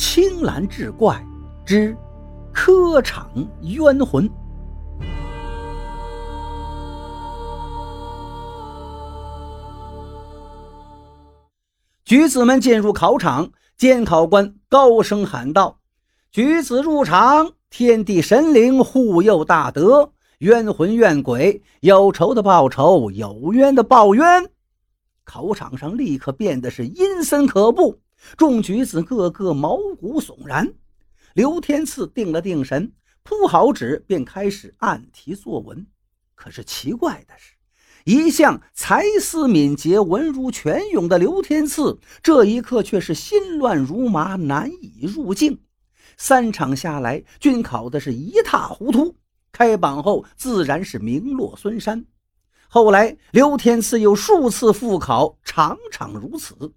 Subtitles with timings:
[0.00, 1.20] 青蓝志怪
[1.66, 1.94] 之
[2.54, 3.28] 科场
[3.62, 4.30] 冤魂。
[12.04, 15.80] 举子们进入考场，监考官高声喊道
[16.30, 24.48] ：“举子入场，天地神灵护佑大德，冤魂怨鬼，有仇的报仇，有冤的报冤。”
[25.26, 27.98] 考场上立刻变得是阴森可怖。
[28.36, 30.74] 众举子个个毛骨悚然。
[31.34, 35.86] 刘天赐定了定神，铺好纸，便开始按题作文。
[36.34, 37.54] 可是奇怪的是，
[38.04, 45.60] 一向才思敏捷、文如泉涌的刘天赐，这一刻却是心乱如麻，难以入境。
[46.16, 49.14] 三场下来，均考的是一塌糊涂。
[49.52, 52.04] 开榜后，自然是名落孙山。
[52.68, 56.72] 后来，刘天赐又数次复考，场场如此。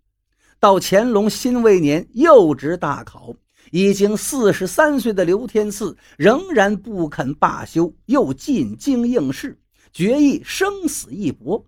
[0.62, 3.34] 到乾隆辛未年又值大考，
[3.72, 9.60] 已经四十三岁的刘天赐仍然不肯罢休，又进京应试，
[9.92, 11.66] 决意生死一搏。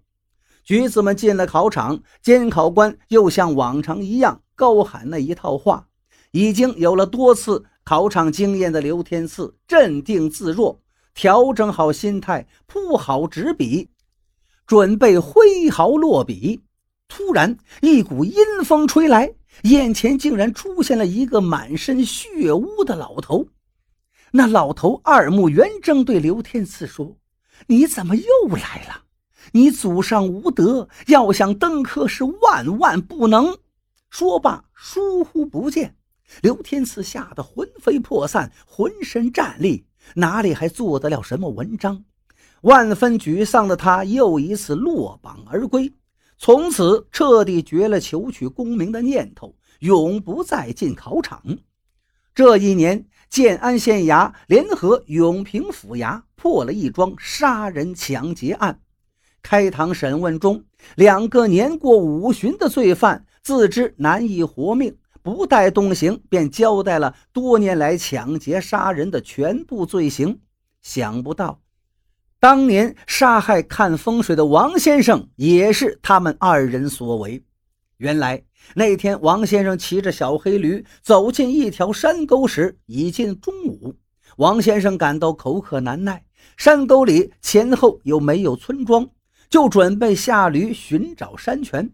[0.64, 5.88] 举子们进了考场，监考官又像往常一样高喊那一套话。
[6.30, 10.80] 已经有了多次考场经验的刘天赐镇定自若，
[11.16, 13.90] 调整好心态，铺好纸笔，
[14.68, 16.62] 准备挥毫落笔。
[17.16, 19.32] 突然，一股阴风吹来，
[19.66, 23.46] 眼前竟然出现了一个满身血污的老头。
[24.32, 27.16] 那老头二目圆睁，对刘天赐说
[27.68, 29.04] ：“你怎么又来了？
[29.52, 33.60] 你祖上无德，要想登科是万万不能。”
[34.10, 35.96] 说罢，疏忽不见。
[36.42, 42.04] 刘天赐吓得魂飞魄散，浑身战栗，哪里还做得了什么文章？
[42.62, 45.94] 万分沮丧的他，又一次落榜而归。
[46.44, 51.42] 从此彻底绝了求取功名的念头，永不再进考场。
[52.36, 58.82] 这一年，建安县衙联合永平府衙破了一桩杀人抢劫案。
[59.42, 60.66] 开堂审问中，
[60.98, 70.42] 两个年过五旬的罪犯自知难以活命，不带动刑，便交代了多年来抢劫杀人的全部罪行。
[70.82, 71.63] 想不到。
[72.44, 77.42] 当年杀害看风水的王先生，也是他们二人所为。
[78.00, 78.44] 原来
[78.76, 83.96] 那天，王先生骑着小黑驴走进一条山沟时，已近中午。
[84.36, 86.22] 王先生感到口渴难耐，
[86.58, 89.10] 山沟里前后又没有村庄，
[89.50, 91.90] 就准备下驴寻找山泉。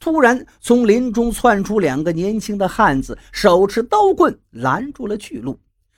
[0.00, 5.56] 突然，从林中窜出两个年轻的汉子，手持刀棍拦住了去路。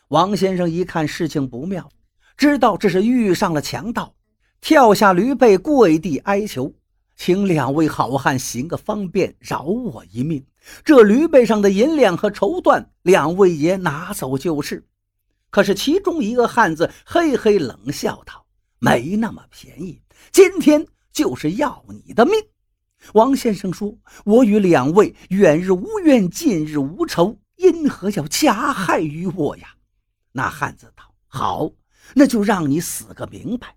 [0.08, 1.88] 王先生一看事情不妙。
[2.36, 4.14] 知道这是遇上了强盗，
[4.60, 6.74] 跳下驴背，跪地哀求
[7.16, 10.44] ：“请两位好汉行个方便，饶我一命。
[10.84, 14.84] 这驴背上的银两和绸缎，两位爷拿走就是。”
[15.50, 18.44] 可是其中一个汉子嘿嘿冷笑道
[18.80, 20.02] ：“没那么便宜，
[20.32, 22.34] 今天就是要你的命。”
[23.12, 29.68] 王先生说：“我与两位远日无怨，近日无仇，因何要加害于我呀？”
[30.32, 31.70] 那汉子道：“好。”
[32.14, 33.76] 那就让你死个明白。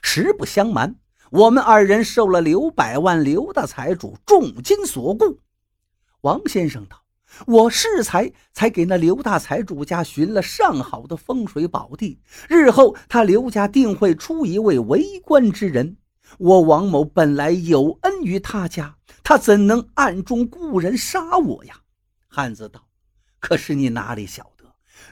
[0.00, 0.96] 实不相瞒，
[1.30, 5.40] 我们二人受了刘百万刘大财主重金所雇。
[6.22, 7.04] 王先生道
[7.46, 15.96] ：“我适才才给那刘大财主家寻了上好的风水宝地，日后他刘家定会出一位为官之人。
[16.38, 21.80] 我王某本来有恩于他家，他怎能暗中雇人杀我呀？”
[22.26, 22.88] 汉子道
[23.40, 24.57] ：“可是你哪里晓得？”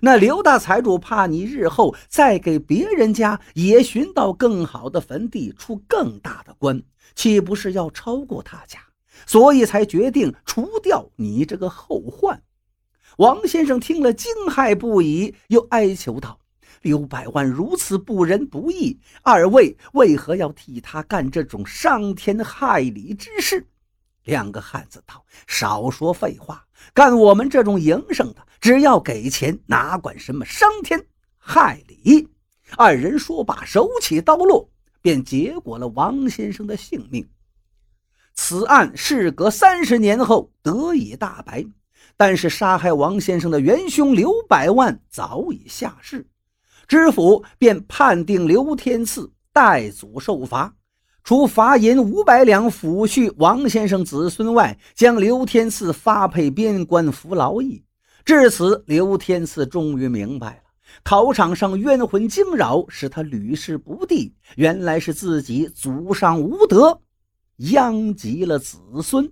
[0.00, 6.82] 那刘大财主怕你日后再给别人家也寻到更好的坟地，出更大的官，
[7.14, 8.78] 岂不是要超过他家？
[9.24, 12.42] 所以才决定除掉你这个后患。
[13.16, 16.38] 王先生听了惊骇不已，又哀求道
[16.82, 23.66] ：“刘百万如此不仁不义，二位为何要替他干这种伤天害理之事？”
[24.26, 31.04] 两个汉子道：“少说废话，干我们这种营生的，只要给钱，哪管什么伤天
[31.38, 32.28] 害理。”
[32.76, 34.68] 二人说罢，手起刀落，
[35.00, 37.26] 便结果了王先生的性命。
[38.34, 41.64] 此案事隔三十年后得以大白，
[42.16, 46.26] 但是杀害王先生的元凶刘百万早已下世，
[46.88, 50.74] 知府便判定刘天赐代祖受罚。
[51.26, 57.82] 除罚银五百两抚恤王先生子孙外，将刘天赐发配边关服劳役。
[58.24, 60.62] 至此，刘天赐终于明白了，
[61.02, 67.00] 考场上冤魂惊扰，使他屡试不第，原来是自己祖上无德，
[67.56, 69.28] 殃及了子孙。